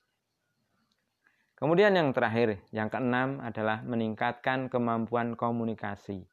Kemudian 1.53 1.93
yang 1.93 2.09
terakhir, 2.17 2.65
yang 2.73 2.89
keenam 2.89 3.37
adalah 3.45 3.85
meningkatkan 3.85 4.73
kemampuan 4.73 5.37
komunikasi. 5.37 6.25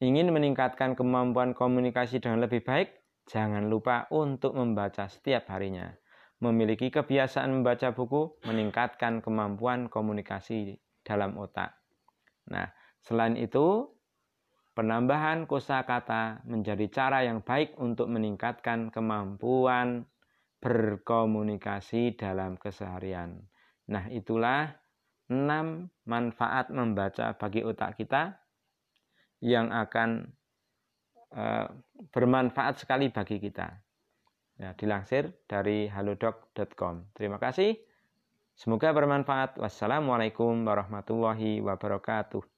Ingin 0.00 0.32
meningkatkan 0.32 0.96
kemampuan 0.96 1.52
komunikasi 1.52 2.24
dengan 2.24 2.48
lebih 2.48 2.64
baik? 2.64 2.88
Jangan 3.28 3.68
lupa 3.68 4.08
untuk 4.08 4.56
membaca 4.56 5.04
setiap 5.12 5.52
harinya 5.52 5.92
memiliki 6.38 6.90
kebiasaan 6.94 7.50
membaca 7.50 7.90
buku 7.90 8.38
meningkatkan 8.46 9.18
kemampuan 9.18 9.90
komunikasi 9.90 10.78
dalam 11.02 11.34
otak. 11.34 11.74
Nah, 12.48 12.70
selain 13.02 13.34
itu, 13.34 13.90
penambahan 14.78 15.50
kosakata 15.50 16.46
menjadi 16.46 16.86
cara 16.88 17.26
yang 17.26 17.42
baik 17.42 17.74
untuk 17.82 18.06
meningkatkan 18.06 18.94
kemampuan 18.94 20.06
berkomunikasi 20.62 22.14
dalam 22.14 22.54
keseharian. 22.54 23.42
Nah, 23.90 24.06
itulah 24.10 24.78
enam 25.28 25.90
manfaat 26.06 26.70
membaca 26.70 27.34
bagi 27.34 27.66
otak 27.66 27.98
kita 27.98 28.38
yang 29.38 29.70
akan 29.70 30.34
uh, 31.34 31.68
bermanfaat 32.10 32.82
sekali 32.82 33.10
bagi 33.10 33.38
kita. 33.38 33.87
Ya, 34.58 34.74
dilansir 34.74 35.38
dari 35.46 35.86
halodoc.com. 35.86 37.14
Terima 37.14 37.38
kasih. 37.38 37.78
Semoga 38.58 38.90
bermanfaat. 38.90 39.54
Wassalamualaikum 39.54 40.66
warahmatullahi 40.66 41.62
wabarakatuh. 41.62 42.57